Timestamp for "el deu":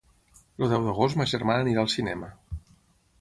0.65-0.87